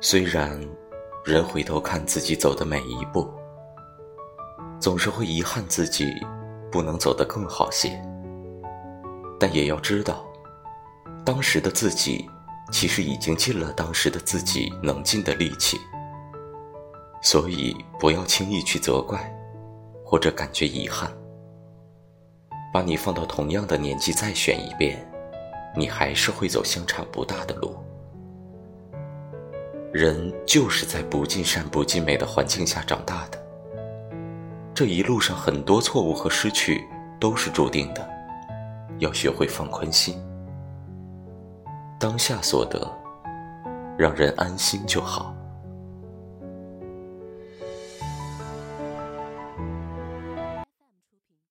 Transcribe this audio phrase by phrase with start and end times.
[0.00, 0.60] 虽然
[1.24, 3.28] 人回头看自己走的每一步，
[4.78, 6.08] 总是会遗憾自己
[6.70, 8.00] 不能走得更好些，
[9.40, 10.24] 但也要知道，
[11.24, 12.24] 当时的自己
[12.70, 15.76] 其实已经尽了当时的自己能尽的力气，
[17.20, 19.20] 所以不要轻易去责怪，
[20.04, 21.10] 或者感觉遗憾。
[22.72, 25.04] 把你放到同样的年纪再选一遍，
[25.76, 27.74] 你还是会走相差不大的路。
[29.98, 33.38] 人就是在不尽善不尽美的环境下长大的，
[34.72, 36.84] 这一路上很多错误和失去
[37.18, 38.08] 都是注定的，
[39.00, 40.14] 要学会放宽心，
[41.98, 42.88] 当下所得，
[43.98, 45.34] 让人安心就好。